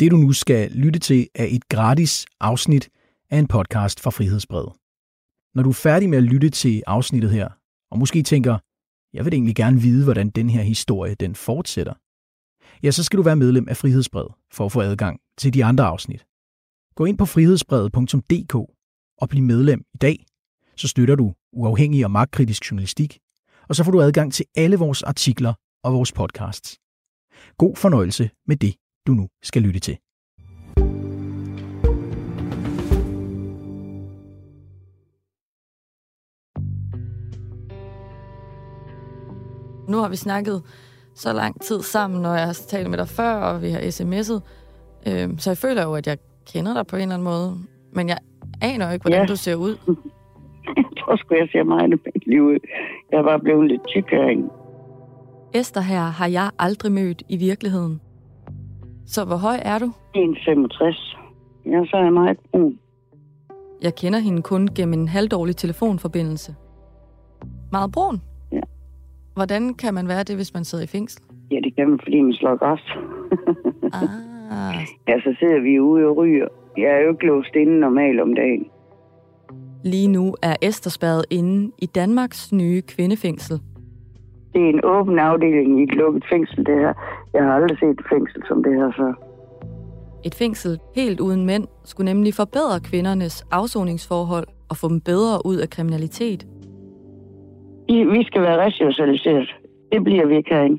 [0.00, 2.88] Det du nu skal lytte til er et gratis afsnit
[3.30, 4.72] af en podcast fra Frihedsbrevet.
[5.54, 7.48] Når du er færdig med at lytte til afsnittet her,
[7.90, 8.58] og måske tænker,
[9.12, 11.94] jeg vil egentlig gerne vide, hvordan den her historie den fortsætter,
[12.82, 15.84] ja, så skal du være medlem af Frihedsbrevet for at få adgang til de andre
[15.84, 16.26] afsnit.
[16.94, 18.54] Gå ind på frihedsbrevet.dk
[19.18, 20.26] og bliv medlem i dag,
[20.76, 23.18] så støtter du uafhængig og magtkritisk journalistik,
[23.68, 26.78] og så får du adgang til alle vores artikler og vores podcasts.
[27.58, 28.74] God fornøjelse med det,
[29.06, 29.96] du nu skal lytte til.
[39.88, 40.62] Nu har vi snakket
[41.14, 44.40] så lang tid sammen, når jeg har talt med dig før, og vi har sms'et.
[45.08, 46.18] Øh, så jeg føler jo, at jeg
[46.52, 47.58] kender dig på en eller anden måde.
[47.92, 48.18] Men jeg
[48.62, 49.26] aner jo ikke, hvordan ja.
[49.26, 49.76] du ser ud.
[50.76, 52.58] jeg tror sgu, jeg ser meget mit liv ud.
[53.10, 54.42] Jeg er bare blevet lidt tykkere, ikke?
[55.54, 58.00] Esther her har jeg aldrig mødt i virkeligheden.
[59.06, 59.86] Så hvor høj er du?
[60.16, 61.16] 1,65.
[61.66, 62.78] Ja, så er jeg meget brun.
[63.82, 66.54] Jeg kender hende kun gennem en halvdårlig telefonforbindelse.
[67.72, 68.20] Meget brun?
[68.52, 68.60] Ja.
[69.34, 71.22] Hvordan kan man være det, hvis man sidder i fængsel?
[71.50, 72.80] Ja, det kan man, fordi man slår græs.
[73.92, 74.74] ah.
[75.08, 76.48] Ja, så sidder vi ude og ryger.
[76.76, 78.66] Jeg er jo ikke låst inde normalt om dagen.
[79.84, 83.60] Lige nu er Esther spadet inde i Danmarks nye kvindefængsel.
[84.52, 86.92] Det er en åben afdeling i et lukket fængsel, det her.
[87.36, 89.12] Jeg har aldrig set et fængsel som det her før.
[90.24, 95.56] Et fængsel helt uden mænd skulle nemlig forbedre kvindernes afsoningsforhold og få dem bedre ud
[95.56, 96.46] af kriminalitet.
[97.88, 99.48] I, vi skal være resocialiseret.
[99.92, 100.78] Det bliver vi ikke herinde.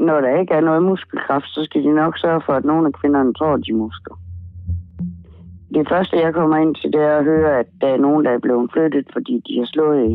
[0.00, 2.92] Når der ikke er noget muskelkraft, så skal de nok sørge for, at nogle af
[2.92, 4.16] kvinderne tror, de muskler.
[5.74, 8.30] Det første, jeg kommer ind til, det er at høre, at der er nogen, der
[8.30, 10.14] er blevet flyttet, fordi de har slået i.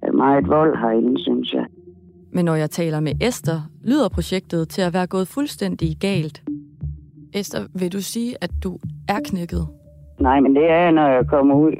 [0.00, 1.66] Der er meget vold herinde, synes jeg.
[2.34, 6.42] Men når jeg taler med Esther, lyder projektet til at være gået fuldstændig galt.
[7.34, 9.68] Esther, vil du sige, at du er knækket?
[10.20, 11.72] Nej, men det er jeg, når jeg kommer ud.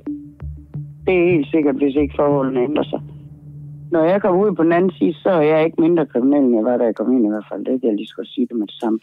[1.07, 3.01] Det er helt sikkert, hvis ikke forholdene ændrer sig.
[3.91, 6.57] Når jeg kommer ud på den anden side, så er jeg ikke mindre kriminel, end
[6.57, 7.65] jeg var, da jeg kom ind i hvert fald.
[7.65, 8.99] Det kan jeg lige så sige det med det samme.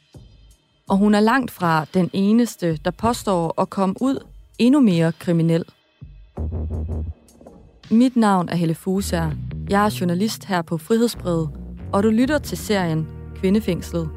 [0.89, 4.25] Og hun er langt fra den eneste, der påstår at komme ud
[4.59, 5.63] endnu mere kriminel.
[7.91, 9.31] Mit navn er Helle Fusager.
[9.69, 11.49] Jeg er journalist her på Frihedsbrevet,
[11.93, 14.09] og du lytter til serien Kvindefængslet.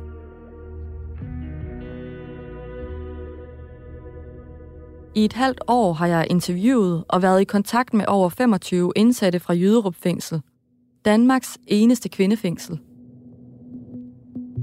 [5.16, 9.40] I et halvt år har jeg interviewet og været i kontakt med over 25 indsatte
[9.40, 10.40] fra Jyderup Fængsel,
[11.04, 12.78] Danmarks eneste kvindefængsel.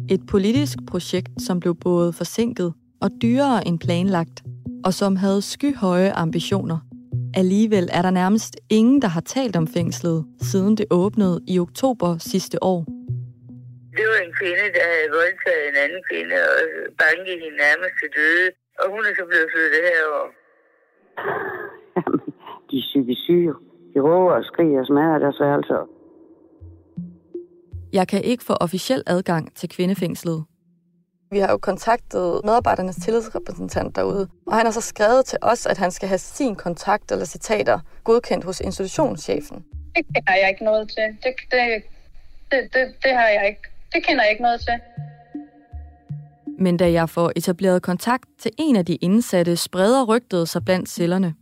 [0.10, 4.44] Et politisk projekt, som blev både forsinket og dyrere end planlagt,
[4.84, 6.78] og som havde skyhøje ambitioner.
[7.36, 12.18] Alligevel er der nærmest ingen, der har talt om fængslet, siden det åbnede i oktober
[12.18, 12.80] sidste år.
[13.98, 16.56] Det var en kvinde, der havde voldtaget en anden kvinde og
[17.04, 18.48] banket hende nærmest til døde,
[18.82, 20.28] og hun er så blevet flyttet herover.
[22.70, 23.54] de er psykisk syge.
[23.94, 25.82] De råber og skriger og smadrer deres værelser.
[27.94, 30.40] Jeg kan ikke få officiel adgang til kvindefængslet.
[31.34, 35.78] Vi har jo kontaktet medarbejdernes tillidsrepræsentant derude, og han har så skrevet til os, at
[35.78, 39.66] han skal have sin kontakt eller citater godkendt hos institutionschefen.
[39.96, 41.04] Det har jeg ikke noget til.
[41.24, 41.84] Det, det,
[42.52, 43.62] det, det, det har jeg ikke.
[43.94, 44.74] Det kender jeg ikke noget til.
[46.60, 50.90] Men da jeg får etableret kontakt til en af de indsatte, spreder rygtet sig blandt
[50.90, 51.34] cellerne.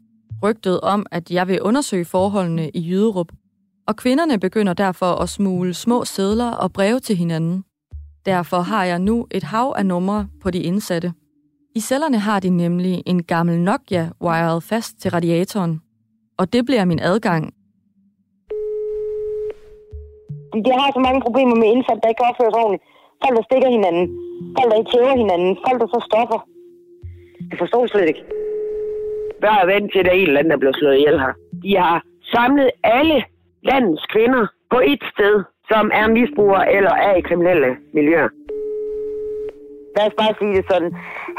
[0.44, 3.28] Rygtet om, at jeg vil undersøge forholdene i Jyderup,
[3.88, 7.64] og kvinderne begynder derfor at smule små sædler og breve til hinanden.
[8.26, 11.14] Derfor har jeg nu et hav af numre på de indsatte.
[11.76, 15.82] I cellerne har de nemlig en gammel Nokia wired fast til radiatoren,
[16.38, 17.54] og det bliver min adgang.
[20.66, 22.84] De har så mange problemer med indsatte, der ikke opfører sig ordentligt.
[23.24, 24.06] Folk, der stikker hinanden.
[24.56, 25.52] Folk, der ikke tæver hinanden.
[25.66, 26.40] Folk, der så stopper.
[27.50, 28.24] Det forstår jeg slet ikke.
[29.42, 31.34] Hver er vent til, at der er en eller anden, der bliver slået ihjel her.
[31.64, 31.98] De har
[32.36, 33.18] samlet alle
[33.70, 34.44] landets kvinder
[34.74, 35.36] på et sted,
[35.72, 38.30] som er misbrugere eller er i kriminelle miljøer.
[39.96, 40.92] Lad os bare sige det sådan.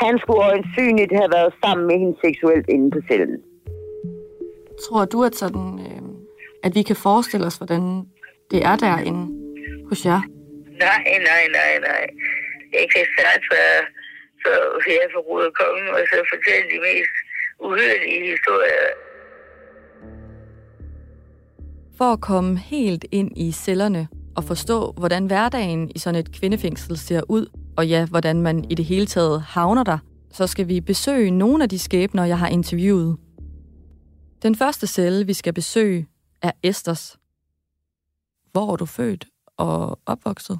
[0.04, 3.38] Han skulle øjensynligt have været sammen med hende seksuelt inde på cellen.
[4.84, 6.02] Tror du, at, sådan, øh,
[6.66, 7.82] at vi kan forestille os, hvordan
[8.50, 9.24] det er derinde
[9.88, 10.20] hos jer?
[10.86, 12.04] Nej, nej, nej, nej.
[12.78, 13.64] Jeg kan starte for,
[14.42, 14.56] for
[14.88, 17.14] her for Rode Kongen, og så fortælle de mest
[17.66, 18.88] uhyrlige historier.
[21.98, 26.96] For at komme helt ind i cellerne og forstå, hvordan hverdagen i sådan et kvindefængsel
[26.96, 27.46] ser ud,
[27.76, 29.98] og ja, hvordan man i det hele taget havner der,
[30.30, 33.16] så skal vi besøge nogle af de skæbner, jeg har interviewet.
[34.42, 36.06] Den første celle, vi skal besøge,
[36.42, 37.18] er Esters.
[38.52, 40.58] Hvor er du født og opvokset?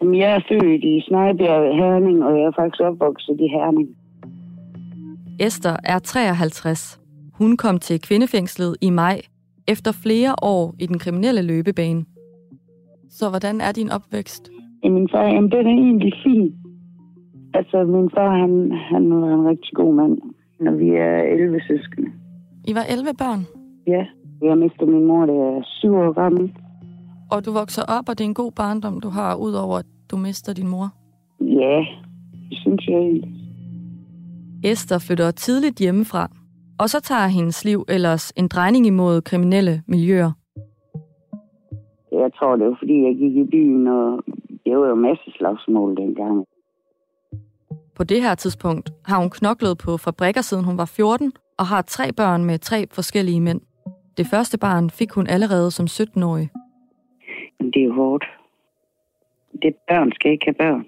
[0.00, 3.88] Jeg er født i Snejbjerg Herning, og jeg er faktisk opvokset i Herning.
[5.40, 7.00] Esther er 53.
[7.34, 9.20] Hun kom til kvindefængslet i maj,
[9.68, 12.04] efter flere år i den kriminelle løbebane.
[13.18, 14.44] Så hvordan er din opvækst?
[14.84, 16.54] Min far, jamen, den er egentlig fin.
[17.54, 18.52] Altså, min far, han,
[18.92, 20.14] han var en rigtig god mand,
[20.60, 22.10] når vi er 11 søskende.
[22.70, 23.42] I var 11 børn,
[23.86, 24.02] Ja,
[24.48, 26.52] jeg mistede min mor, da jeg er syv år gammel.
[27.30, 30.16] og du vokser op, og det er en god barndom, du har, udover at du
[30.16, 30.88] mister din mor.
[31.40, 31.78] Ja,
[32.50, 33.34] det synes jeg egentlig.
[34.64, 36.30] Esther flytter tidligt hjemmefra,
[36.78, 40.32] og så tager hendes liv ellers en drejning imod kriminelle miljøer.
[42.12, 44.22] Jeg tror, det var, fordi jeg gik i byen, og
[44.64, 46.46] det var jo masse slagsmål dengang.
[47.94, 51.82] På det her tidspunkt har hun knoklet på fabrikker siden hun var 14, og har
[51.82, 53.60] tre børn med tre forskellige mænd.
[54.16, 56.48] Det første barn fik hun allerede som 17-årig.
[57.60, 58.24] Men det er hårdt.
[59.62, 60.86] Det børn skal ikke have børn.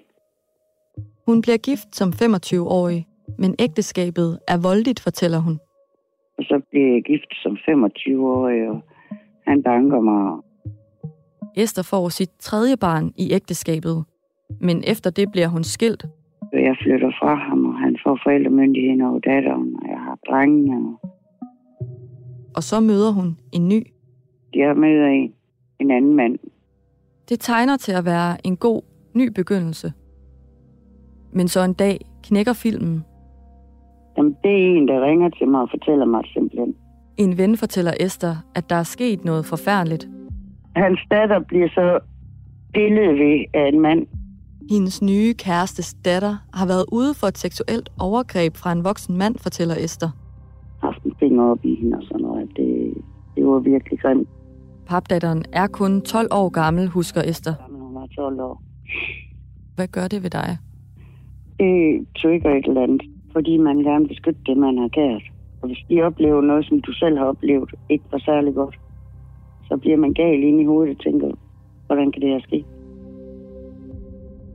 [1.27, 3.07] Hun bliver gift som 25-årig,
[3.37, 5.59] men ægteskabet er voldeligt, fortæller hun.
[6.37, 8.81] Og så blev jeg gift som 25-årig, og
[9.47, 10.41] han banker mig.
[11.57, 14.03] Esther får sit tredje barn i ægteskabet,
[14.61, 16.05] men efter det bliver hun skilt,
[16.53, 20.97] jeg flytter fra ham, og han får forældremyndigheden over datteren, og jeg har drengene.
[21.03, 21.15] Og
[22.55, 23.83] og så møder hun en ny.
[24.55, 25.33] jeg møder en,
[25.79, 26.37] en anden mand.
[27.29, 28.81] Det tegner til at være en god,
[29.13, 29.93] ny begyndelse.
[31.33, 33.03] Men så en dag knækker filmen.
[34.17, 36.75] Jamen, det er en, der ringer til mig og fortæller mig simpelthen.
[37.17, 40.09] En ven fortæller Esther, at der er sket noget forfærdeligt.
[40.75, 41.99] Hans datter bliver så
[42.73, 44.07] billedet ved af en mand.
[44.69, 49.35] Hendes nye kærestes datter har været ude for et seksuelt overgreb fra en voksen mand,
[49.39, 50.09] fortæller Esther.
[50.83, 52.49] Haft en finger op i hende og sådan noget.
[52.55, 52.93] Det,
[53.35, 54.29] det var virkelig grimt.
[54.87, 57.53] Papdatteren er kun 12 år gammel, husker Esther.
[57.69, 58.61] Hun var 12 år.
[59.75, 60.57] Hvad gør det ved dig?
[61.59, 63.01] Det trigger et eller andet,
[63.33, 65.23] fordi man gerne vil beskytte det, man har kært.
[65.61, 68.75] Og hvis de oplever noget, som du selv har oplevet, ikke var særlig godt,
[69.67, 71.31] så bliver man gal ind i hovedet og tænker,
[71.85, 72.65] hvordan kan det her ske?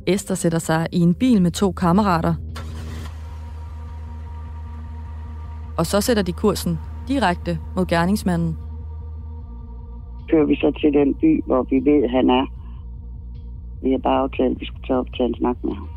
[0.06, 2.34] Esther sætter sig i en bil med to kammerater.
[5.78, 6.78] Og så sætter de kursen
[7.08, 8.56] direkte mod gerningsmanden.
[10.30, 12.46] kører vi så til den by, hvor vi ved, at han er.
[13.82, 15.88] Vi har bare aftalt, at vi skulle tage op til en snak med ham.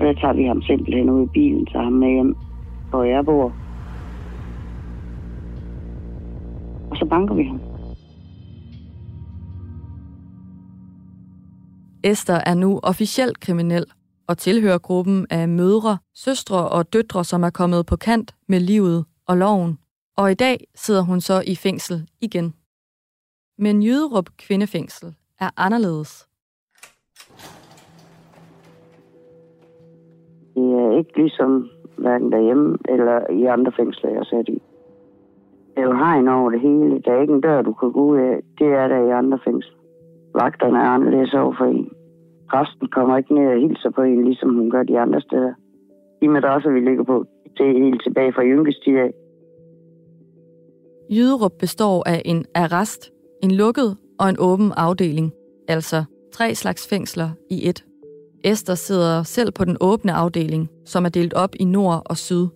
[0.00, 2.36] Og der tager vi ham simpelthen ud i bilen, tager ham med hjem,
[2.90, 3.52] hvor jeg bor.
[7.12, 7.60] Banker vi ham.
[12.04, 13.84] Esther er nu officielt kriminel
[14.28, 19.04] og tilhører gruppen af mødre, søstre og døtre, som er kommet på kant med livet
[19.28, 19.78] og loven.
[20.16, 22.54] Og i dag sidder hun så i fængsel igen.
[23.58, 26.28] Men Jyderup Kvindefængsel er anderledes.
[30.54, 31.68] Det er ikke ligesom
[31.98, 34.62] hverken derhjemme eller i andre fængsler, jeg har sat i.
[35.74, 37.02] Det er jo hegn over det hele.
[37.04, 38.40] Der er ikke en dør, du kan gå ud af.
[38.58, 39.78] Det er der i andre fængsler.
[40.34, 41.88] Vagterne er anderledes over for en.
[42.54, 45.52] Resten kommer ikke ned og hilser på en, ligesom hun gør de andre steder.
[46.22, 47.24] De madrasser, vi ligger på,
[47.58, 49.10] det er helt tilbage fra Jynkes af.
[51.10, 55.32] Jyderup består af en arrest, en lukket og en åben afdeling.
[55.68, 57.84] Altså tre slags fængsler i et.
[58.44, 62.46] Esther sidder selv på den åbne afdeling, som er delt op i nord og syd.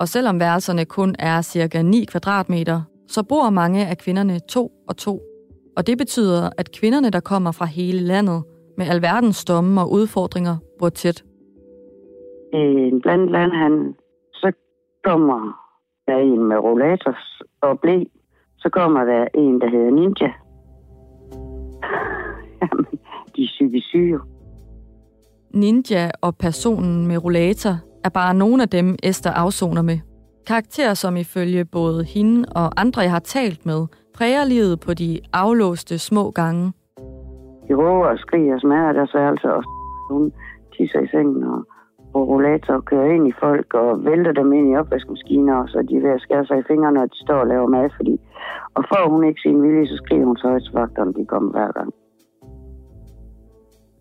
[0.00, 4.96] Og selvom værelserne kun er cirka 9 kvadratmeter, så bor mange af kvinderne to og
[4.96, 5.20] to.
[5.76, 8.42] Og det betyder, at kvinderne, der kommer fra hele landet,
[8.78, 11.24] med alverdens domme og udfordringer, bor tæt.
[12.52, 13.94] En blandt land, han,
[14.32, 14.52] så
[15.04, 15.40] kommer
[16.06, 17.16] der en med rollator
[17.62, 18.04] og blæ.
[18.58, 20.30] Så kommer der en, der hedder Ninja.
[22.62, 22.86] Jamen,
[23.36, 24.20] de er psykisk syge.
[25.54, 27.74] Ninja og personen med rollator
[28.06, 29.98] er bare nogle af dem, Esther afsoner med.
[30.46, 33.80] Karakterer, som ifølge både hende og andre, jeg har talt med,
[34.16, 36.72] præger livet på de aflåste små gange.
[37.68, 39.62] De råber og skriger og smadrer deres værelse, og
[40.10, 40.32] hun
[40.76, 41.58] tisser i sengen og
[42.12, 45.82] på rollator kører ind i folk og vælter dem ind i opvaskemaskiner, og så er
[45.82, 48.20] de ved at skære sig i fingrene, når de står og laver mad, fordi...
[48.76, 51.50] Og får hun ikke sin vilje, så skriger hun så højt til vagterne, de kommer
[51.50, 51.90] hver gang.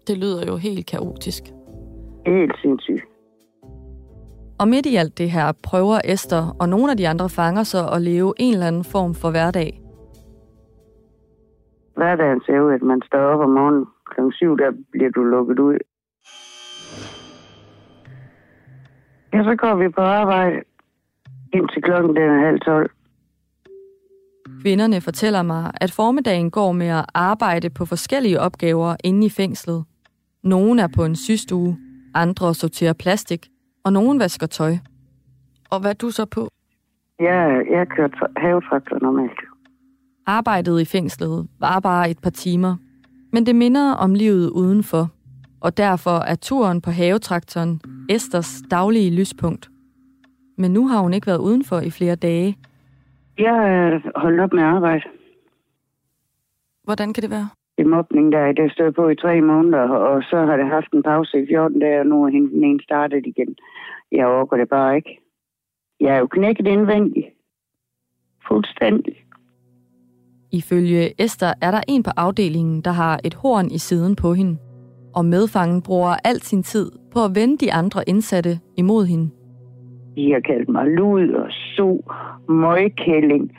[0.07, 1.43] Det lyder jo helt kaotisk.
[2.25, 3.14] Er helt sindssygt.
[4.59, 7.88] Og midt i alt det her prøver Esther og nogle af de andre fanger så
[7.95, 9.81] at leve en eller anden form for hverdag.
[11.95, 14.19] Hverdagen ser ud, at man står op om morgenen kl.
[14.31, 15.77] 7, der bliver du lukket ud.
[19.33, 20.55] Ja, så går vi på arbejde
[21.53, 22.91] indtil klokken den er halv 12.
[24.62, 29.85] Kvinderne fortæller mig, at formiddagen går med at arbejde på forskellige opgaver inde i fængslet.
[30.43, 31.77] Nogle er på en systue,
[32.13, 33.47] andre sorterer plastik,
[33.86, 34.74] og nogen vasker tøj.
[35.70, 36.50] Og hvad er du så på?
[37.20, 39.39] Jeg, jeg kører tra- havetraktor normalt.
[40.25, 42.75] Arbejdet i fængslet var bare et par timer,
[43.32, 45.10] men det minder om livet udenfor,
[45.62, 49.70] og derfor er turen på havetraktoren Esters daglige lyspunkt.
[50.58, 52.58] Men nu har hun ikke været udenfor i flere dage.
[53.38, 55.04] Jeg er holdt op med arbejde.
[56.84, 57.50] Hvordan kan det være?
[57.77, 61.03] I mobning, der det stod på i tre måneder, og så har det haft en
[61.03, 63.55] pause i 14 dage, og nu er hende den ene startet igen.
[64.12, 65.20] Jeg overgår det bare ikke.
[66.00, 67.27] Jeg er jo knækket indvendigt.
[68.48, 69.15] Fuldstændig.
[70.51, 74.58] Ifølge Esther er der en på afdelingen, der har et horn i siden på hende,
[75.15, 79.29] og medfangen bruger al sin tid på at vende de andre indsatte imod hende.
[80.15, 82.03] De har kaldt mig lud og so,
[82.50, 83.58] møgkælling,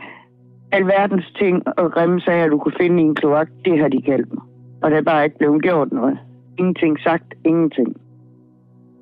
[0.72, 4.34] alverdens ting og grimme sager, du kunne finde i en kloak, det har de kaldt
[4.34, 4.42] mig.
[4.82, 6.18] Og det er bare ikke blevet gjort noget.
[6.58, 7.96] Ingenting sagt, ingenting.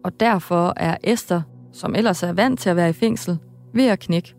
[0.04, 1.42] Og derfor er Esther,
[1.72, 3.38] som ellers er vant til at være i fængsel,
[3.74, 4.34] ved at knække.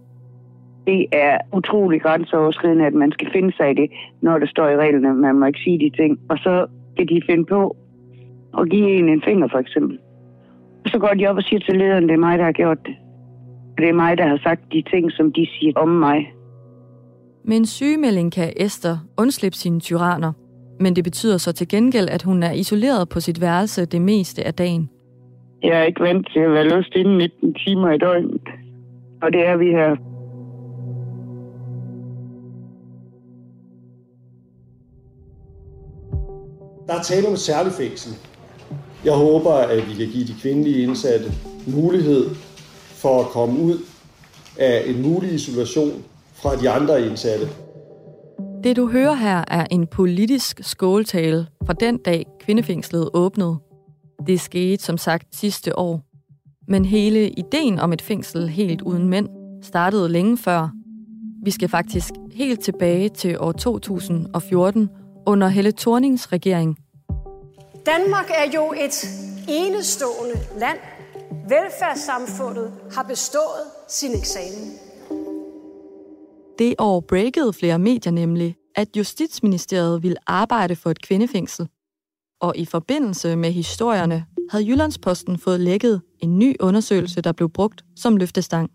[0.88, 3.90] Det er utrolig grænseoverskridende, at man skal finde sig i det,
[4.22, 6.20] når det står i reglerne, man må ikke sige de ting.
[6.30, 6.68] Og så
[6.98, 7.76] kan de finde på
[8.60, 10.00] at give en en finger, for eksempel.
[10.84, 12.78] Og så går de op og siger til lederen, det er mig, der har gjort
[12.86, 12.96] det.
[13.78, 16.34] Det er mig, der har sagt de ting, som de siger om mig.
[17.48, 20.34] Med en sygemelding kan Esther undslippe sine tyranner,
[20.80, 24.44] men det betyder så til gengæld, at hun er isoleret på sit værelse det meste
[24.44, 24.90] af dagen.
[25.64, 28.42] Jeg er ikke vant til at være låst inden 19 timer i døgnet.
[29.22, 29.96] Og det er vi her.
[36.88, 38.14] Der er tale om et særligt fængsel.
[39.06, 41.26] Jeg håber, at vi kan give de kvindelige indsatte
[41.68, 42.26] mulighed
[43.02, 43.78] for at komme ud
[44.60, 46.04] af en mulig isolation
[46.36, 47.50] fra de andre indsatte.
[48.64, 53.58] Det du hører her er en politisk skåltale fra den dag kvindefængslet åbnede.
[54.28, 56.02] Det skete som sagt sidste år.
[56.68, 59.30] Men hele ideen om et fængsel helt uden mænd
[59.64, 60.70] startede længe før.
[61.44, 64.90] Vi skal faktisk helt tilbage til år 2014
[65.26, 66.78] under Helle Thornings regering.
[67.86, 69.08] Danmark er jo et
[69.48, 70.78] enestående land.
[71.50, 74.85] Velfærdssamfundet har bestået sin eksamen.
[76.60, 81.68] Det år breakede flere medier nemlig, at Justitsministeriet ville arbejde for et kvindefængsel.
[82.42, 87.86] Og i forbindelse med historierne havde Jyllandsposten fået lækket en ny undersøgelse, der blev brugt
[87.96, 88.72] som løftestang.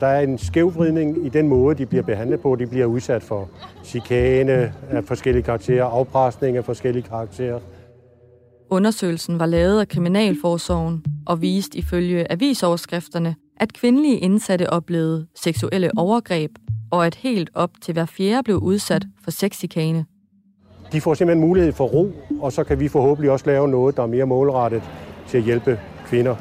[0.00, 2.56] Der er en skævvridning i den måde, de bliver behandlet på.
[2.56, 3.50] De bliver udsat for
[3.84, 7.60] chikane af forskellige karakterer, afpresning af forskellige karakterer.
[8.70, 16.50] Undersøgelsen var lavet af Kriminalforsorgen og viste ifølge avisoverskrifterne, at kvindelige indsatte oplevede seksuelle overgreb,
[16.90, 20.06] og at helt op til hver fjerde blev udsat for sexikane.
[20.92, 24.02] De får simpelthen mulighed for ro, og så kan vi forhåbentlig også lave noget, der
[24.02, 24.82] er mere målrettet
[25.28, 26.36] til at hjælpe kvinder.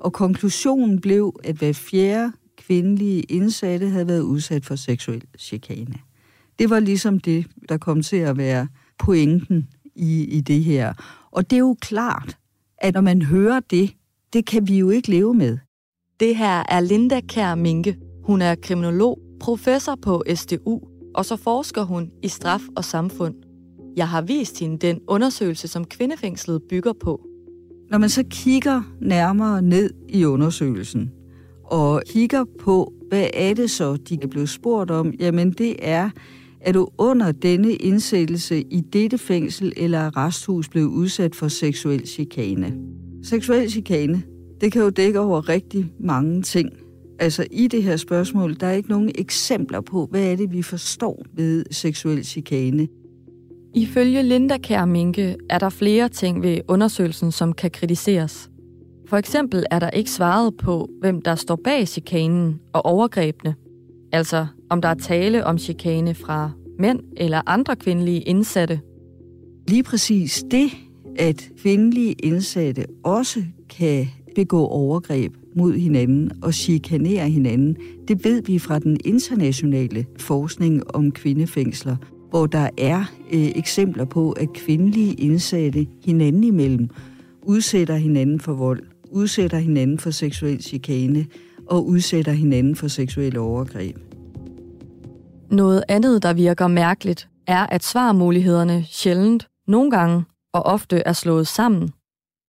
[0.00, 5.94] Og konklusionen blev, at hver fjerde kvindelige indsatte havde været udsat for seksuel chikane.
[6.58, 10.94] Det var ligesom det, der kom til at være pointen i, i det her.
[11.30, 12.36] Og det er jo klart,
[12.78, 13.90] at når man hører det,
[14.32, 15.58] det kan vi jo ikke leve med.
[16.20, 17.96] Det her er Linda Kær Minke.
[18.24, 20.80] Hun er kriminolog, professor på SDU,
[21.14, 23.34] og så forsker hun i straf og samfund.
[23.96, 27.26] Jeg har vist hende den undersøgelse, som kvindefængslet bygger på.
[27.90, 31.12] Når man så kigger nærmere ned i undersøgelsen,
[31.64, 36.10] og kigger på, hvad er det så, de kan blive spurgt om, jamen det er,
[36.66, 42.76] er du under denne indsættelse i dette fængsel eller arresthus blevet udsat for seksuel chikane.
[43.22, 44.22] Seksuel chikane,
[44.60, 46.70] det kan jo dække over rigtig mange ting.
[47.18, 50.62] Altså i det her spørgsmål, der er ikke nogen eksempler på, hvad er det, vi
[50.62, 52.88] forstår ved seksuel chikane.
[53.74, 58.50] Ifølge Linda Kær Minke er der flere ting ved undersøgelsen, som kan kritiseres.
[59.08, 63.54] For eksempel er der ikke svaret på, hvem der står bag chikanen og overgrebene.
[64.12, 68.80] Altså om der er tale om chikane fra mænd eller andre kvindelige indsatte.
[69.68, 70.70] Lige præcis det,
[71.18, 77.76] at kvindelige indsatte også kan begå overgreb mod hinanden og chikanere hinanden,
[78.08, 81.96] det ved vi fra den internationale forskning om kvindefængsler,
[82.30, 86.88] hvor der er øh, eksempler på, at kvindelige indsatte hinanden imellem
[87.42, 91.26] udsætter hinanden for vold, udsætter hinanden for seksuel chikane
[91.66, 94.05] og udsætter hinanden for seksuelle overgreb.
[95.50, 101.46] Noget andet, der virker mærkeligt, er, at svarmulighederne sjældent, nogle gange og ofte er slået
[101.46, 101.90] sammen.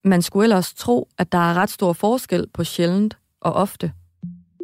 [0.06, 3.92] Man skulle ellers tro, at der er ret stor forskel på sjældent og ofte.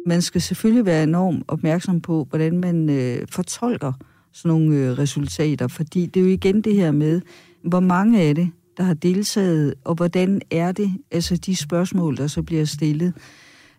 [0.06, 3.92] Man skal selvfølgelig være enormt opmærksom på, hvordan man øh, fortolker
[4.32, 7.20] sådan nogle øh, resultater, fordi det er jo igen det her med,
[7.64, 12.26] hvor mange af det, der har deltaget, og hvordan er det, altså de spørgsmål, der
[12.26, 13.14] så bliver stillet,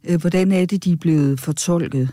[0.10, 2.10] øh, hvordan er det, de er blevet fortolket?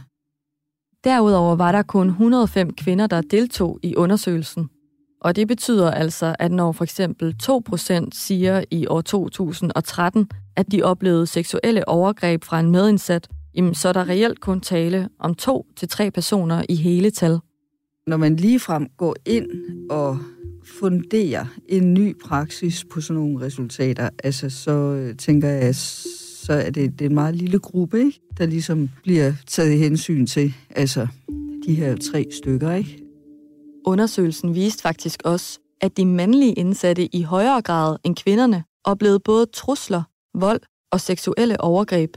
[1.04, 4.68] Derudover var der kun 105 kvinder, der deltog i undersøgelsen.
[5.20, 10.82] Og det betyder altså, at når for eksempel 2% siger i år 2013, at de
[10.82, 15.66] oplevede seksuelle overgreb fra en medindsat, jamen så er der reelt kun tale om to
[15.76, 17.38] til tre personer i hele tal.
[18.06, 19.46] Når man ligefrem går ind
[19.90, 20.18] og
[20.64, 26.70] funderer en ny praksis på sådan nogle resultater, altså så øh, tænker jeg, så er
[26.70, 28.20] det, det er en meget lille gruppe, ikke?
[28.42, 31.06] Der ligesom bliver taget hensyn til, altså
[31.66, 33.02] de her tre stykker, ikke?
[33.86, 39.46] Undersøgelsen viste faktisk også, at de mandlige indsatte i højere grad end kvinderne oplevede både
[39.46, 40.02] trusler,
[40.34, 40.60] vold
[40.92, 42.16] og seksuelle overgreb.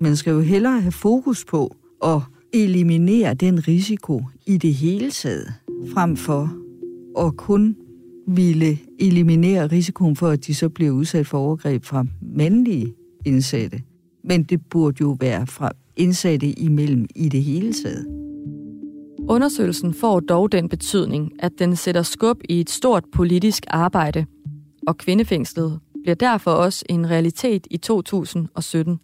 [0.00, 2.20] Man skal jo hellere have fokus på at
[2.52, 5.52] eliminere den risiko i det hele taget,
[5.94, 6.56] frem for
[7.26, 7.76] at kun
[8.28, 12.94] ville eliminere risikoen for, at de så bliver udsat for overgreb fra mandlige
[13.24, 13.82] indsatte.
[14.26, 18.06] Men det burde jo være fra indsatte imellem i det hele taget.
[19.28, 24.26] Undersøgelsen får dog den betydning, at den sætter skub i et stort politisk arbejde,
[24.86, 28.98] og kvindefængslet bliver derfor også en realitet i 2017.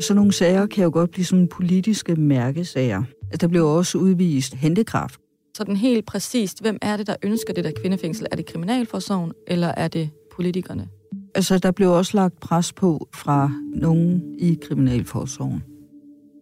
[0.00, 3.02] Sådan nogle sager kan jo godt blive sådan politiske mærkesager.
[3.40, 5.20] Der bliver også udvist handekraft.
[5.66, 8.26] den helt præcist, hvem er det, der ønsker det der kvindefængsel?
[8.30, 10.88] Er det kriminalforsorgen, eller er det politikerne?
[11.34, 15.62] Altså, der blev også lagt pres på fra nogen i kriminalforsorgen.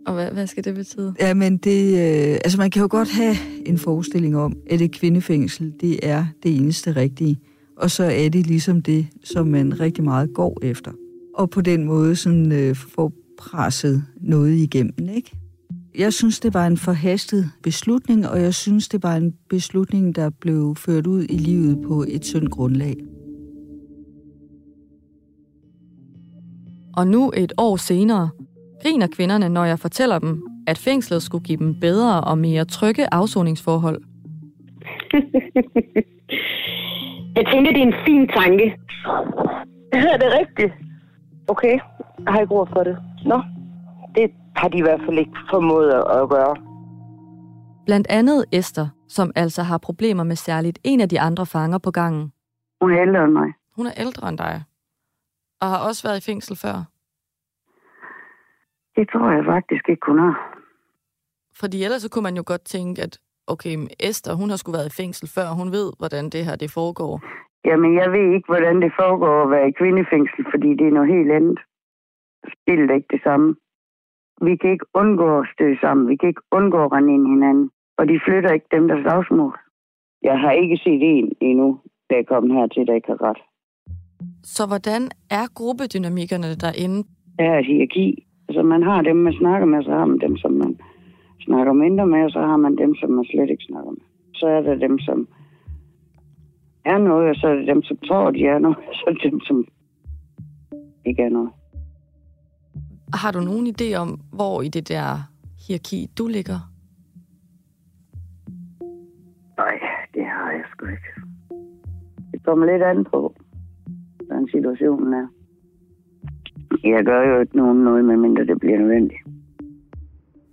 [0.07, 1.15] Og hvad, hvad skal det betyde?
[1.21, 4.93] Ja, men det, øh, altså man kan jo godt have en forestilling om, at et
[4.93, 7.39] kvindefængsel, det er det eneste rigtige.
[7.77, 10.93] Og så er det ligesom det, som man rigtig meget går efter.
[11.35, 15.31] Og på den måde sådan øh, får presset noget igennem, ikke?
[15.99, 20.31] Jeg synes, det var en forhastet beslutning, og jeg synes, det var en beslutning, der
[20.31, 22.97] blev ført ud i livet på et tyndt grundlag.
[26.99, 28.31] Og nu et år senere
[28.83, 33.15] griner kvinderne, når jeg fortæller dem, at fængslet skulle give dem bedre og mere trygge
[33.15, 34.01] afsoningsforhold.
[37.37, 38.77] Jeg tænker, det er en fin tanke.
[39.93, 40.73] Er det rigtigt?
[41.49, 41.79] Okay,
[42.25, 42.97] jeg har ikke ord for det.
[43.25, 43.43] Nå,
[44.15, 46.57] det har de i hvert fald ikke formået at gøre.
[47.87, 51.91] Blandt andet Esther, som altså har problemer med særligt en af de andre fanger på
[51.91, 52.33] gangen.
[52.81, 53.53] Hun er ældre end mig.
[53.77, 54.63] Hun er ældre end dig.
[55.61, 56.77] Og har også været i fængsel før.
[58.97, 60.35] Det tror jeg faktisk ikke, hun har.
[61.61, 64.73] Fordi ellers så kunne man jo godt tænke, at okay, men Esther, hun har sgu
[64.73, 67.13] været i fængsel før, hun ved, hvordan det her det foregår.
[67.65, 71.15] Jamen, jeg ved ikke, hvordan det foregår at være i kvindefængsel, fordi det er noget
[71.17, 71.59] helt andet.
[72.55, 73.57] Spillet er ikke det samme.
[74.47, 76.09] Vi kan ikke undgå at støde sammen.
[76.09, 77.71] Vi kan ikke undgå at rende ind i hinanden.
[77.99, 79.59] Og de flytter ikke dem, der slagsmål.
[80.23, 83.41] Jeg har ikke set en endnu, der er kommet hertil, der ikke har ret.
[84.43, 87.09] Så hvordan er gruppedynamikkerne derinde?
[87.39, 88.27] Der er et hierarki.
[88.49, 90.79] Altså, man har dem, man snakker med, så har man dem, som man
[91.41, 94.01] snakker mindre med, og så har man dem, som man slet ikke snakker med.
[94.35, 95.29] Så er der dem, som
[96.85, 99.13] er noget, og så er der dem, som tror, de er noget, og så er
[99.13, 99.65] der dem, som
[101.05, 101.51] ikke er noget.
[103.15, 105.07] Har du nogen idé om, hvor i det der
[105.67, 106.59] hierarki du ligger?
[109.59, 109.79] Nej,
[110.15, 111.13] det har jeg sgu ikke.
[112.33, 113.35] Det kommer lidt an på,
[114.39, 115.27] hvordan situationen er.
[116.85, 119.21] Jeg gør jo ikke nogen noget, medmindre det bliver nødvendigt.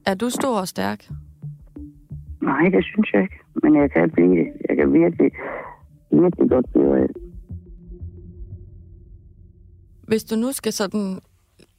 [0.06, 1.10] Er du stor og stærk?
[2.42, 3.40] Nej, det synes jeg ikke.
[3.64, 4.48] Men jeg kan blive det.
[4.70, 5.32] Jeg kan virkelig,
[6.12, 7.18] virkelig godt blive det.
[10.08, 11.20] Hvis du nu skal sådan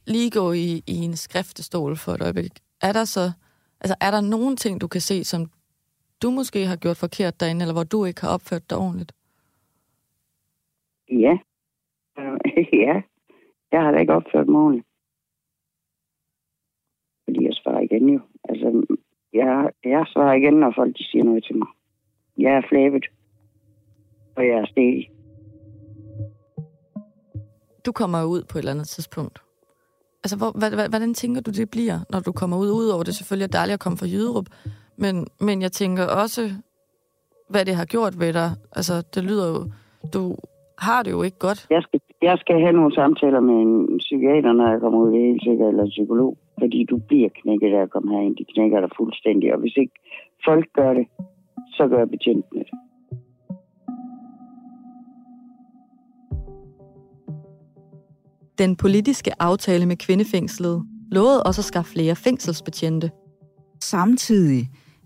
[0.07, 3.31] lige gå i, i en skriftestol for et øjeblik, er der så,
[3.81, 5.49] altså er der nogen ting, du kan se, som
[6.21, 9.13] du måske har gjort forkert derinde, eller hvor du ikke har opført dig ordentligt?
[11.11, 11.37] Ja.
[12.85, 13.01] ja.
[13.71, 14.87] Jeg har da ikke opført mig ordentligt.
[17.25, 18.19] Fordi jeg svarer igen jo.
[18.49, 18.97] Altså,
[19.33, 21.67] jeg, jeg svarer igen, når folk de siger noget til mig.
[22.37, 23.05] Jeg er flæbet.
[24.35, 25.11] Og jeg er stedig.
[27.85, 29.39] Du kommer ud på et eller andet tidspunkt.
[30.23, 32.71] Altså, hvor, hvad, hvad, hvordan tænker du, det bliver, når du kommer ud?
[32.71, 34.45] Udover det selvfølgelig er dejligt at komme fra Jyderup.
[34.97, 36.41] Men, men jeg tænker også,
[37.49, 38.49] hvad det har gjort ved dig.
[38.75, 39.71] Altså, det lyder jo...
[40.13, 40.35] Du
[40.77, 41.67] har det jo ikke godt.
[41.69, 41.99] Jeg skal,
[42.29, 45.43] jeg skal have nogle samtaler med en psykiater, når jeg kommer ud, det er helt
[45.49, 46.31] sikkert, eller en psykolog.
[46.61, 48.35] Fordi du bliver knækket af at komme herind.
[48.35, 49.53] De knækker dig fuldstændig.
[49.53, 49.95] Og hvis ikke
[50.47, 51.05] folk gør det,
[51.77, 52.75] så gør betjentene det.
[58.63, 63.09] Den politiske aftale med kvindefængslet lovede også at skaffe flere fængselsbetjente.
[63.81, 64.63] Samtidig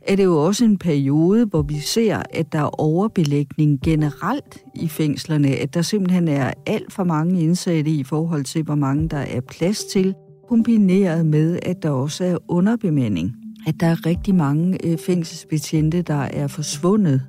[0.07, 4.87] er det jo også en periode, hvor vi ser, at der er overbelægning generelt i
[4.87, 9.17] fængslerne, at der simpelthen er alt for mange indsatte i forhold til, hvor mange der
[9.17, 10.15] er plads til,
[10.49, 13.31] kombineret med, at der også er underbemanding.
[13.67, 17.21] At der er rigtig mange øh, fængselsbetjente, der er forsvundet.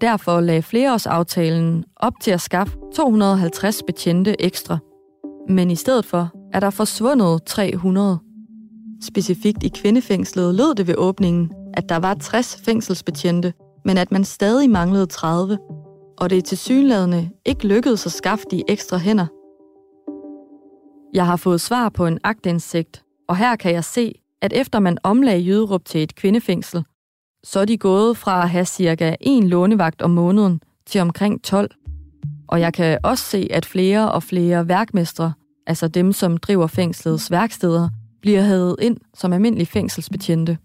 [0.00, 4.78] Derfor lagde flereårsaftalen op til at skaffe 250 betjente ekstra.
[5.48, 8.18] Men i stedet for er der forsvundet 300.
[9.02, 13.52] Specifikt i kvindefængslet lød det ved åbningen, at der var 60 fængselsbetjente,
[13.84, 15.58] men at man stadig manglede 30,
[16.18, 19.26] og det er tilsyneladende ikke lykkedes at skaffe de ekstra hænder.
[21.14, 24.98] Jeg har fået svar på en agtindsigt, og her kan jeg se, at efter man
[25.02, 26.84] omlagde Jyderup til et kvindefængsel,
[27.44, 31.70] så er de gået fra at have cirka en lånevagt om måneden til omkring 12.
[32.48, 35.32] Og jeg kan også se, at flere og flere værkmestre,
[35.66, 37.88] altså dem, som driver fængslets værksteder,
[38.22, 40.58] bliver hævet ind som almindelige fængselsbetjente.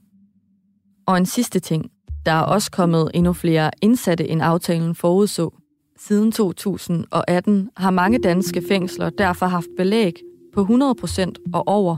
[1.07, 1.91] Og en sidste ting.
[2.25, 5.53] Der er også kommet endnu flere indsatte end aftalen forudså.
[5.99, 10.13] Siden 2018 har mange danske fængsler derfor haft belæg
[10.53, 11.97] på 100% og over.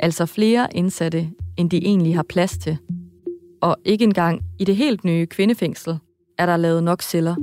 [0.00, 2.78] Altså flere indsatte, end de egentlig har plads til.
[3.60, 5.98] Og ikke engang i det helt nye kvindefængsel
[6.38, 7.36] er der lavet nok celler.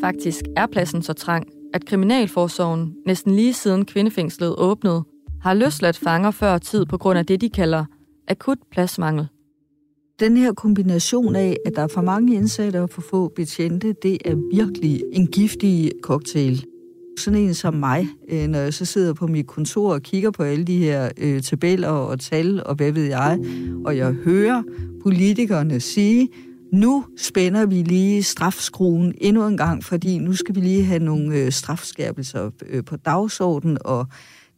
[0.00, 5.04] Faktisk er pladsen så trang, at Kriminalforsorgen næsten lige siden kvindefængslet åbnede,
[5.42, 7.84] har løsladt fanger før tid på grund af det, de kalder
[8.28, 9.28] akut pladsmangel.
[10.20, 14.18] Den her kombination af, at der er for mange indsatte og for få betjente, det
[14.24, 16.64] er virkelig en giftig cocktail.
[17.18, 20.42] Sådan en som mig, øh, når jeg så sidder på mit kontor og kigger på
[20.42, 23.38] alle de her øh, tabeller og tal og hvad ved jeg,
[23.84, 24.62] og jeg hører
[25.02, 26.28] politikerne sige,
[26.72, 31.36] nu spænder vi lige strafskruen endnu en gang, fordi nu skal vi lige have nogle
[31.36, 34.06] øh, strafskærpelser øh, på dagsordenen, og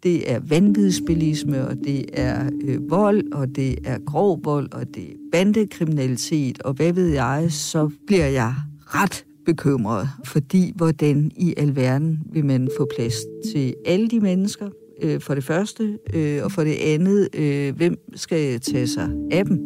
[0.03, 5.11] det er vanvidsbilisme, og det er øh, vold, og det er grov vold, og det
[5.11, 12.19] er bandekriminalitet, og hvad ved jeg, så bliver jeg ret bekymret, fordi hvordan i alverden
[12.33, 13.15] vil man få plads
[13.53, 14.69] til alle de mennesker,
[15.03, 19.45] øh, for det første, øh, og for det andet, øh, hvem skal tage sig af
[19.45, 19.59] dem?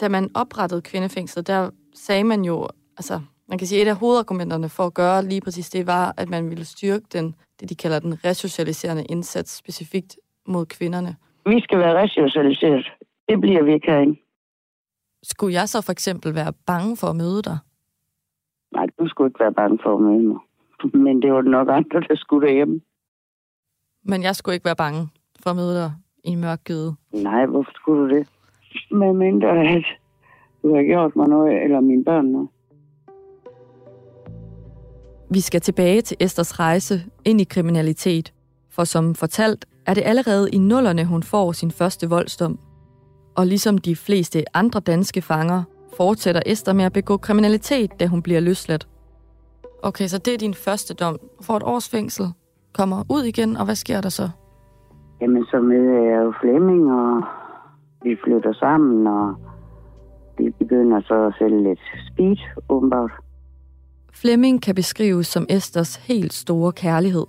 [0.00, 3.96] Da man oprettede kvindefængslet, der sagde man jo, altså man kan sige, at et af
[3.96, 7.82] hovedargumenterne for at gøre lige præcis det, var, at man ville styrke den, det de
[7.82, 11.16] kalder den resocialiserende indsats, specifikt mod kvinderne.
[11.46, 12.92] Vi skal være resocialiseret.
[13.28, 14.16] Det bliver vi ikke herinde.
[15.22, 17.58] Skulle jeg så for eksempel være bange for at møde dig?
[18.72, 20.38] Nej, du skulle ikke være bange for at møde mig.
[20.94, 22.80] Men det var nok andre, der skulle derhjemme.
[24.02, 25.08] Men jeg skulle ikke være bange
[25.42, 25.92] for at møde dig
[26.24, 26.94] i en mørk gyde?
[27.12, 28.28] Nej, hvorfor skulle du det?
[28.90, 29.84] Med mindre, at
[30.62, 32.48] du har gjort mig noget, eller mine børn noget.
[35.34, 36.94] Vi skal tilbage til Esters rejse
[37.24, 38.32] ind i kriminalitet,
[38.70, 42.58] for som fortalt er det allerede i nullerne, hun får sin første voldsdom.
[43.36, 45.62] Og ligesom de fleste andre danske fanger,
[45.96, 48.88] fortsætter Esther med at begå kriminalitet, da hun bliver løsladt.
[49.82, 51.18] Okay, så det er din første dom.
[51.42, 52.26] For et års fængsel.
[52.74, 54.28] Kommer ud igen, og hvad sker der så?
[55.20, 57.22] Jamen, så møder jeg jo Flemming, og
[58.02, 59.34] vi flytter sammen, og
[60.38, 61.80] vi begynder så at sælge lidt
[62.12, 62.36] speed,
[62.68, 63.23] åbenbart.
[64.20, 67.26] Flemming kan beskrives som Esters helt store kærlighed.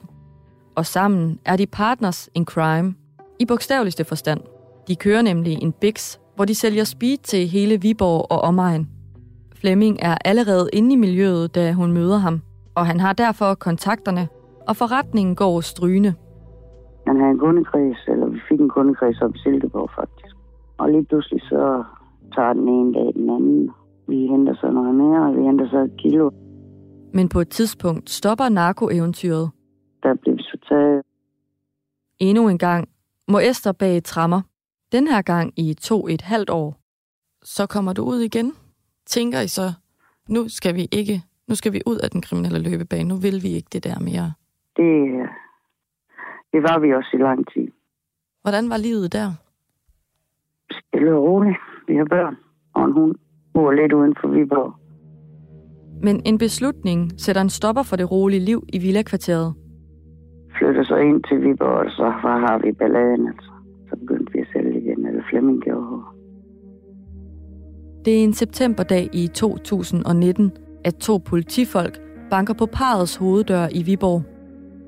[0.75, 2.95] Og sammen er de partners in crime,
[3.39, 4.41] i bogstaveligste forstand.
[4.87, 8.87] De kører nemlig en Bix, hvor de sælger speed til hele Viborg og omegn.
[9.55, 12.41] Flemming er allerede inde i miljøet, da hun møder ham,
[12.75, 14.27] og han har derfor kontakterne,
[14.67, 16.13] og forretningen går strygende.
[17.07, 20.35] Han har en kundekreds, eller vi fik en kundekreds op i Silkeborg faktisk.
[20.77, 21.83] Og lige pludselig så
[22.35, 23.69] tager den ene dag den anden.
[24.07, 26.29] Vi henter så noget mere, og vi henter så et kilo.
[27.15, 29.51] Men på et tidspunkt stopper narkoeventyret.
[30.03, 31.01] Der blev så taget.
[32.19, 32.89] Endnu en gang
[33.27, 34.41] må Esther bag trammer.
[34.91, 36.69] Den her gang i to et halvt år.
[37.43, 38.53] Så kommer du ud igen.
[39.05, 39.67] Tænker I så,
[40.29, 41.15] nu skal vi ikke,
[41.47, 43.09] nu skal vi ud af den kriminelle løbebane.
[43.09, 44.33] Nu vil vi ikke det der mere.
[44.77, 44.89] Det,
[46.53, 47.67] det var vi også i lang tid.
[48.41, 49.27] Hvordan var livet der?
[50.71, 51.57] Stille og roligt.
[51.87, 52.35] Vi har børn,
[52.73, 53.15] og en hund
[53.53, 54.84] bor lidt uden for Viborg.
[56.01, 59.53] Men en beslutning sætter en stopper for det rolige liv i villakvarteret.
[60.57, 63.51] Flytter så ind til Viborg, og så har vi balladen, altså.
[63.89, 66.01] Så begyndte vi at sælge igen, eller Flemming gjorde.
[68.05, 70.51] Det er en septemberdag i 2019,
[70.83, 74.23] at to politifolk banker på parets hoveddør i Viborg.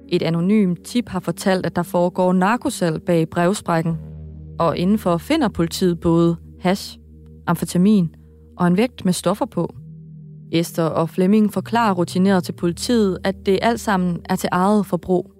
[0.10, 3.98] Et anonymt tip har fortalt, at der foregår narkosal bag brevsprækken.
[4.60, 7.00] Og indenfor finder politiet både hash,
[7.48, 8.16] amfetamin
[8.58, 9.76] og en vægt med stoffer på.
[10.52, 15.32] Esther og Flemming forklarer rutineret til politiet, at det alt sammen er til eget forbrug.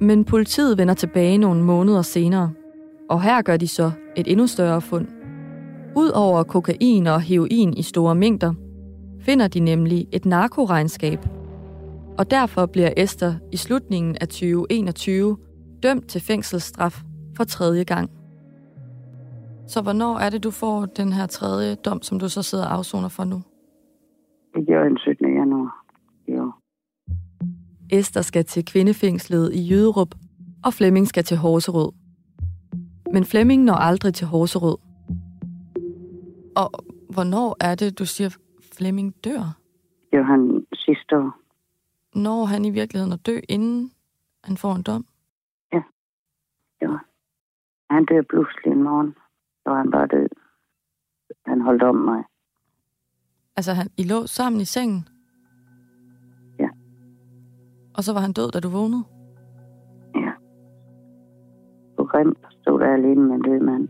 [0.00, 2.50] Men politiet vender tilbage nogle måneder senere.
[3.10, 5.06] Og her gør de så et endnu større fund.
[5.96, 8.54] Udover kokain og heroin i store mængder,
[9.20, 11.26] finder de nemlig et narkoregnskab.
[12.18, 15.36] Og derfor bliver Esther i slutningen af 2021
[15.82, 17.02] dømt til fængselsstraf
[17.36, 18.10] for tredje gang.
[19.68, 22.74] Så hvornår er det, du får den her tredje dom, som du så sidder og
[22.74, 23.42] afsoner for nu?
[24.56, 25.34] Det gjorde den 17.
[25.34, 25.84] januar.
[26.28, 26.52] Jo.
[27.92, 30.14] Esther skal til kvindefængslet i Jyderup,
[30.64, 31.92] og Flemming skal til Horserød.
[33.12, 34.78] Men Flemming når aldrig til Horserød.
[36.56, 36.68] Og
[37.14, 38.30] hvornår er det, du siger,
[38.76, 39.42] Flemming dør?
[40.10, 41.30] Det var han sidste år.
[42.14, 43.90] Når han i virkeligheden at dø, inden
[44.44, 45.06] han får en dom?
[45.72, 45.82] Ja.
[46.82, 46.96] ja.
[47.90, 49.14] Han dør pludselig en morgen.
[49.66, 50.28] Var han bare død.
[51.46, 52.24] Han holdt om mig.
[53.56, 55.08] Altså, han, I lå sammen i sengen?
[56.58, 56.68] Ja.
[57.96, 59.04] Og så var han død, da du vågnede?
[60.14, 60.32] Ja.
[61.96, 63.88] På Grim stod der alene med en død mand.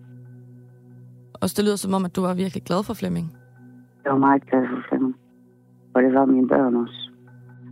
[1.34, 3.36] Og det lyder som om, at du var virkelig glad for Flemming.
[4.04, 5.16] Jeg var meget glad for Flemming.
[5.94, 7.10] Og det var mine børn også.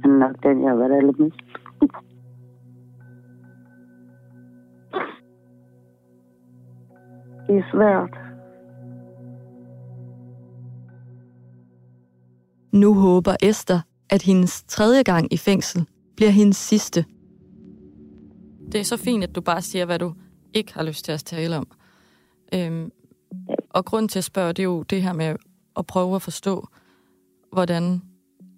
[0.03, 1.41] Han er nok den, jeg har været allermest.
[7.47, 8.24] det er svært.
[12.75, 17.05] Nu håber Esther, at hendes tredje gang i fængsel bliver hendes sidste.
[18.73, 20.13] Det er så fint, at du bare siger, hvad du
[20.55, 21.67] ikke har lyst til at tale om.
[22.55, 22.91] Øhm,
[23.71, 25.37] og grund til at spørge, det er jo det her med
[25.77, 26.67] at prøve at forstå,
[27.53, 28.03] hvordan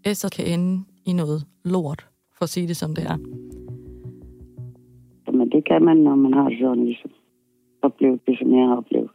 [0.05, 3.17] Esther kan ende i noget lort, for at sige det som det er.
[5.33, 7.11] Men det kan man, når man har sådan ligesom
[7.83, 9.11] oplevet det, som jeg har oplevet.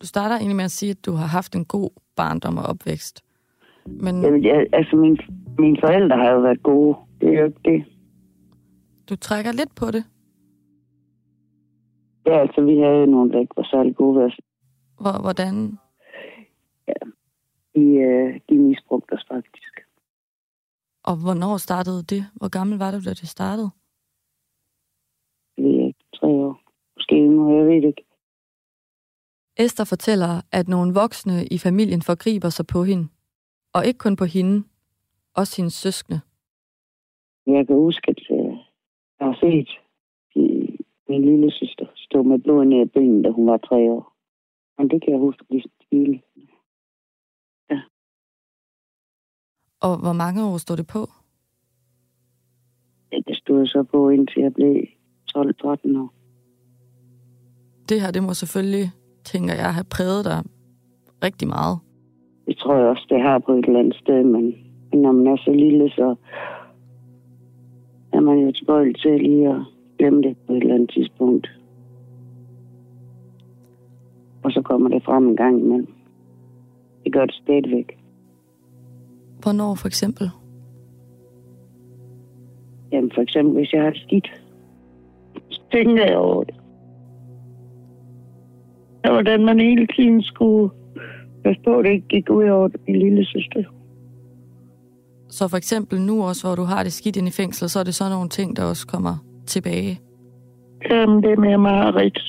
[0.00, 3.31] Du starter egentlig med at sige, at du har haft en god barndom og opvækst.
[3.86, 5.18] Men Jamen, jeg, altså, mine,
[5.58, 6.96] mine forældre har jo været gode.
[7.20, 7.84] Det er jo ikke det.
[9.08, 10.04] du trækker lidt på det.
[12.26, 14.40] Ja, altså, vi havde nogle, der ikke var særlig gode ved os.
[15.00, 15.78] Hvor, hvordan?
[17.74, 19.80] De, øh, de misbrugte os faktisk.
[21.04, 22.24] Og hvornår startede det?
[22.34, 23.70] Hvor gammel var du, da det startede?
[25.56, 26.60] Det ikke tre år.
[26.96, 28.04] Måske nu, jeg ved ikke.
[29.56, 33.08] Esther fortæller, at nogle voksne i familien forgriber sig på hende.
[33.74, 34.64] Og ikke kun på hende,
[35.34, 36.20] også hendes søskende.
[37.46, 38.56] Jeg kan huske, at øh,
[39.18, 39.68] jeg har set
[40.34, 40.42] de,
[41.08, 44.12] min lille søster stå med blod ned ad benen, da hun var tre år.
[44.78, 46.24] Men det kan jeg huske lige tydeligt.
[49.80, 51.10] Og hvor mange år stod det på?
[53.12, 54.76] Ja, Det stod så på, indtil jeg blev
[55.36, 56.14] 12-13 år.
[57.88, 58.90] Det her, det må selvfølgelig,
[59.24, 60.42] tænker jeg, have præget dig
[61.22, 61.78] rigtig meget.
[62.52, 64.54] Det tror jeg også, det har på et eller andet sted, men,
[64.92, 66.14] når man er så lille, så
[68.12, 69.60] er man jo tilbøjelig til lige at
[69.98, 71.50] glemme det på et eller andet tidspunkt.
[74.42, 75.94] Og så kommer det frem en gang imellem.
[77.04, 77.98] Det gør det stadigvæk.
[79.42, 80.30] Hvornår for eksempel?
[82.92, 84.42] Jamen for eksempel, hvis jeg har det skidt,
[85.48, 86.54] så tænker jeg over det.
[89.04, 90.70] Og hvordan man hele tiden skulle
[91.44, 93.62] passe på, det ikke gik ud over min lille søster.
[95.28, 97.84] Så for eksempel nu også, hvor du har det skidt ind i fængsel, så er
[97.84, 99.14] det så nogle ting, der også kommer
[99.46, 100.00] tilbage.
[100.90, 102.22] Jamen, det er med mig rigtig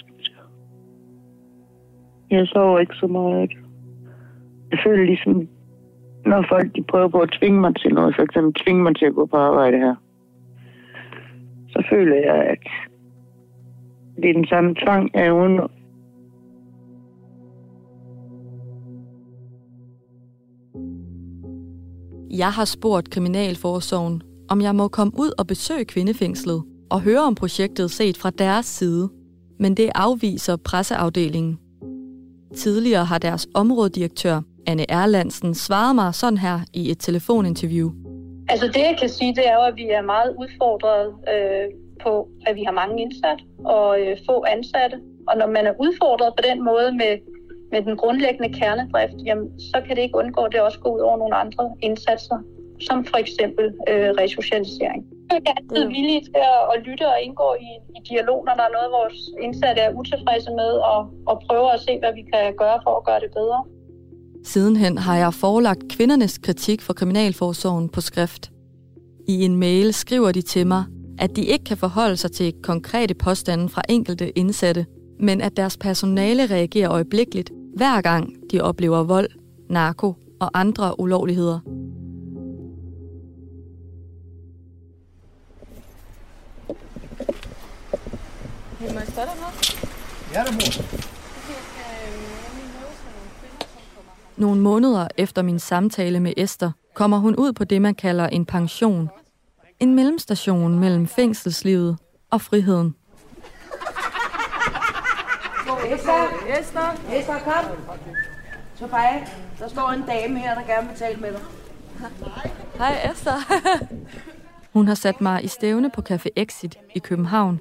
[2.32, 3.52] Jeg sover ikke så meget.
[4.72, 5.48] Jeg føler ligesom,
[6.26, 9.06] når folk de prøver på at tvinge mig til noget, for eksempel tvinge mig til
[9.06, 9.96] at gå på arbejde her,
[11.70, 12.64] så føler jeg, at
[14.16, 15.68] det er den samme tvang, jeg er under.
[22.38, 27.36] Jeg har spurgt Kriminalforsorgen, om jeg må komme ud og besøge kvindefængslet og høre om
[27.36, 29.10] projektet set fra deres side.
[29.60, 31.60] Men det afviser presseafdelingen.
[32.56, 37.92] Tidligere har deres områdedirektør, Anne Erlandsen, svaret mig sådan her i et telefoninterview.
[38.50, 41.66] Altså det, jeg kan sige, det er jo, at vi er meget udfordret øh,
[42.04, 44.98] på, at vi har mange indsat og øh, få ansatte.
[45.28, 47.14] Og når man er udfordret på den måde med,
[47.74, 51.02] med den grundlæggende kernedrift, jamen, så kan det ikke undgå, at det også går ud
[51.08, 52.40] over nogle andre indsatser,
[52.88, 55.02] som for eksempel øh, resocialisering.
[55.32, 58.66] Jeg er altid villige til at, at lytte og indgå i, i dialog, når der
[58.70, 62.44] er noget, vores indsatte er utilfredse med, og, og prøve at se, hvad vi kan
[62.64, 63.60] gøre for at gøre det bedre.
[64.52, 68.52] Sidenhen har jeg forelagt kvindernes kritik for Kriminalforsorgen på skrift.
[69.28, 70.84] I en mail skriver de til mig,
[71.20, 74.86] at de ikke kan forholde sig til konkrete påstande fra enkelte indsatte,
[75.20, 79.30] men at deres personale reagerer øjeblikkeligt, hver gang de oplever vold,
[79.70, 81.60] narko og andre ulovligheder.
[88.80, 89.84] Må jeg noget?
[90.34, 91.04] Ja, der mor.
[94.38, 98.46] Nogle måneder efter min samtale med Esther, kommer hun ud på det, man kalder en
[98.46, 99.10] pension.
[99.80, 101.98] En mellemstation mellem fængselslivet
[102.30, 102.96] og friheden.
[105.96, 106.30] Esther,
[106.60, 107.66] Esther, Esther, kom.
[108.90, 109.22] Bare,
[109.60, 111.40] der står en dame her, der gerne vil tale med dig.
[112.78, 113.34] Hej Esther.
[114.74, 117.60] Hun har sat mig i stævne på Café Exit i København.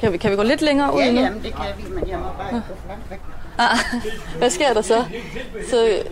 [0.00, 1.20] Kan vi, kan vi gå lidt længere ud Ja, nu?
[1.20, 3.18] jamen, det kan vi, men jeg må bare gå frem.
[3.58, 3.78] Ah,
[4.38, 5.04] hvad sker der så?
[5.70, 6.02] så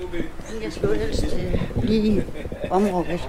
[0.63, 2.25] Jeg skal jo helst øh, lige
[2.71, 3.29] området.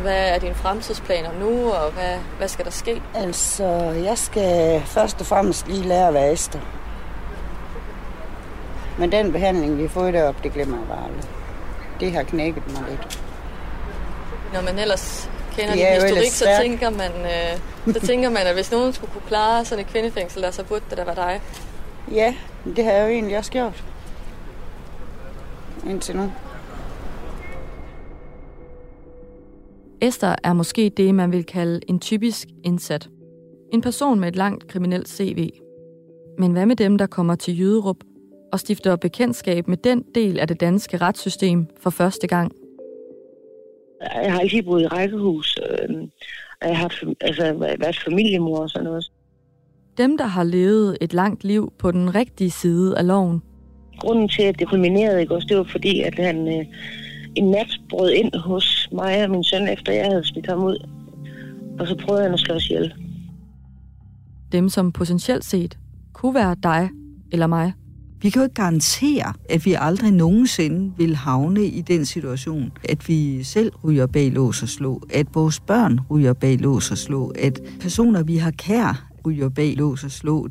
[0.00, 3.02] Hvad er dine fremtidsplaner nu, og hvad, hvad skal der ske?
[3.14, 3.64] Altså,
[4.04, 6.60] jeg skal først og fremmest lige lære at være Esther.
[8.98, 11.30] Men den behandling, vi har fået deroppe, det glemmer jeg bare aldrig.
[12.00, 13.20] Det har knækket mig lidt.
[14.54, 18.54] Når man ellers kender Det din historik, så tænker, man, øh, så tænker man, at
[18.54, 21.40] hvis nogen skulle kunne klare sådan et kvindefængsel, der, så burde det da være dig.
[22.12, 22.34] Ja,
[22.76, 23.84] det har jeg jo egentlig også gjort.
[25.86, 26.32] Indtil nu.
[30.02, 33.08] Esther er måske det, man vil kalde en typisk indsat.
[33.72, 35.50] En person med et langt kriminelt CV.
[36.38, 37.96] Men hvad med dem, der kommer til Jyderup
[38.52, 42.52] og stifter bekendtskab med den del af det danske retssystem for første gang?
[44.22, 45.96] Jeg har altid boet i rækkehus, øh,
[46.62, 49.12] og jeg har altså, været familiemor og sådan noget.
[49.98, 53.42] Dem, der har levet et langt liv på den rigtige side af loven.
[53.98, 56.66] Grunden til, at det kulminerede, ikke også, det var fordi, at han øh,
[57.34, 60.86] en nat brød ind hos mig og min søn, efter jeg havde smidt ham ud.
[61.78, 62.94] Og så prøvede han at slå os ihjel.
[64.52, 65.78] Dem, som potentielt set
[66.12, 66.90] kunne være dig
[67.32, 67.72] eller mig.
[68.22, 73.08] Vi kan jo ikke garantere, at vi aldrig nogensinde vil havne i den situation, at
[73.08, 77.28] vi selv ryger bag lås og slå, at vores børn ryger bag lås og slå,
[77.28, 80.48] at personer, vi har kær, ryger bag lås og slå.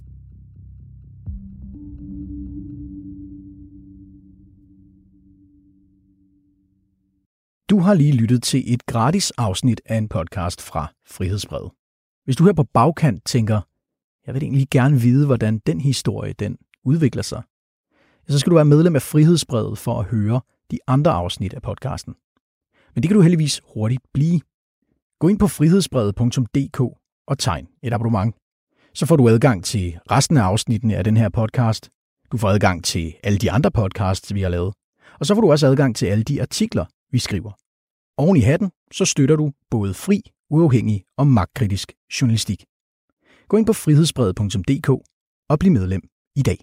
[7.80, 11.72] Du har lige lyttet til et gratis afsnit af en podcast fra Frihedsbrevet.
[12.26, 13.62] Hvis du her på bagkant tænker,
[14.26, 17.42] jeg vil egentlig gerne vide, hvordan den historie den udvikler sig,
[18.28, 22.16] så skal du være medlem af Frihedsbrevet for at høre de andre afsnit af podcasten.
[22.96, 24.42] Men det kan du heldigvis hurtigt blive.
[25.20, 26.80] Gå ind på frihedsbrevet.dk
[27.28, 28.36] og tegn et abonnement.
[28.94, 31.90] Så får du adgang til resten af afsnittene af den her podcast.
[32.32, 34.74] Du får adgang til alle de andre podcasts, vi har lavet.
[35.20, 37.69] Og så får du også adgang til alle de artikler, vi skriver.
[38.20, 42.66] Oven i hatten, så støtter du både fri, uafhængig og magtkritisk journalistik.
[43.48, 44.90] Gå ind på frihedsbrevet.dk
[45.50, 46.02] og bliv medlem
[46.36, 46.58] i dag.